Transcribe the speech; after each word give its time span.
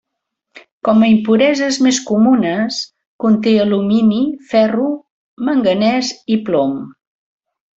Com 0.87 1.03
a 1.07 1.09
impureses 1.11 1.77
més 1.87 1.99
comunes, 2.07 2.79
conté 3.25 3.53
alumini, 3.67 4.23
ferro, 4.55 4.89
manganès 5.51 6.11
i 6.39 6.43
plom. 6.49 6.75